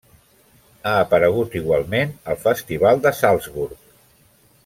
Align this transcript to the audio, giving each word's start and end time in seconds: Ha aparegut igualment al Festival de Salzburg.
Ha 0.91 0.93
aparegut 1.01 1.57
igualment 1.59 2.15
al 2.33 2.41
Festival 2.47 3.05
de 3.05 3.13
Salzburg. 3.21 3.77